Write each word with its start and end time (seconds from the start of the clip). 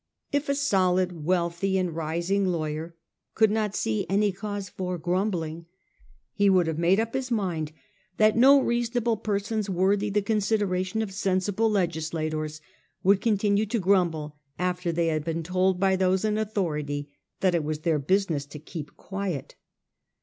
If 0.31 0.49
a 0.49 0.55
solid, 0.55 1.25
wealthy 1.25 1.77
and 1.77 1.95
rising 1.95 2.47
lawyer 2.47 2.95
could 3.35 3.51
not 3.51 3.75
see 3.75 4.07
any 4.09 4.31
cause 4.31 4.67
for 4.67 4.97
grumbling, 4.97 5.67
he 6.33 6.49
would 6.49 6.65
have 6.65 6.79
made 6.79 6.99
up 6.99 7.13
his 7.13 7.29
mind 7.29 7.71
that 8.17 8.35
no 8.35 8.59
reasonable 8.59 9.15
persons 9.15 9.69
worthy 9.69 10.09
the 10.09 10.23
con 10.23 10.37
sideration 10.37 11.03
of 11.03 11.11
sensible 11.11 11.69
legislators 11.69 12.61
would 13.03 13.21
continue 13.21 13.67
to 13.67 13.77
grumble 13.77 14.37
after 14.57 14.91
they 14.91 15.05
had 15.05 15.23
been 15.23 15.43
told 15.43 15.79
by 15.79 15.95
those 15.95 16.25
in 16.25 16.39
au 16.39 16.45
thority 16.45 17.09
that 17.41 17.53
it 17.53 17.63
was 17.63 17.81
their 17.81 17.99
business 17.99 18.47
to 18.47 18.57
keep 18.57 18.97
quiet. 18.97 19.53